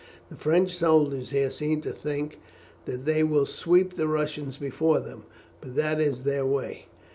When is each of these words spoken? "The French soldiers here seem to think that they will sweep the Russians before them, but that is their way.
"The 0.29 0.35
French 0.35 0.75
soldiers 0.75 1.29
here 1.29 1.51
seem 1.51 1.81
to 1.81 1.91
think 1.93 2.39
that 2.85 3.05
they 3.05 3.21
will 3.23 3.45
sweep 3.45 3.95
the 3.97 4.07
Russians 4.07 4.57
before 4.57 4.99
them, 4.99 5.25
but 5.59 5.75
that 5.75 6.01
is 6.01 6.23
their 6.23 6.43
way. 6.43 6.87